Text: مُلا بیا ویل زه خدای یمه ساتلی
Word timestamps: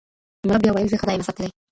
مُلا 0.45 0.57
بیا 0.63 0.71
ویل 0.73 0.89
زه 0.91 0.97
خدای 1.01 1.15
یمه 1.15 1.27
ساتلی 1.27 1.49